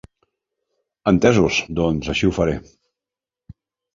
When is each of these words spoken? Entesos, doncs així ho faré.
Entesos, 1.11 1.59
doncs 1.79 2.11
així 2.13 2.29
ho 2.29 2.33
faré. 2.39 2.57